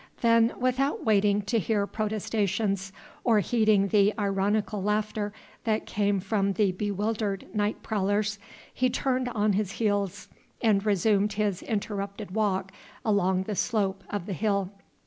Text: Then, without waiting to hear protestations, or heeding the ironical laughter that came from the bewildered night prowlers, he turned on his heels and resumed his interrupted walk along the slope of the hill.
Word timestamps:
Then, 0.21 0.53
without 0.57 1.05
waiting 1.05 1.43
to 1.43 1.59
hear 1.59 1.85
protestations, 1.85 2.91
or 3.23 3.39
heeding 3.39 3.89
the 3.89 4.15
ironical 4.17 4.81
laughter 4.81 5.31
that 5.63 5.85
came 5.85 6.19
from 6.19 6.53
the 6.53 6.71
bewildered 6.71 7.45
night 7.53 7.83
prowlers, 7.83 8.39
he 8.73 8.89
turned 8.89 9.29
on 9.29 9.53
his 9.53 9.73
heels 9.73 10.27
and 10.59 10.83
resumed 10.83 11.33
his 11.33 11.61
interrupted 11.61 12.31
walk 12.31 12.71
along 13.05 13.43
the 13.43 13.53
slope 13.55 14.03
of 14.09 14.25
the 14.25 14.33
hill. 14.33 14.71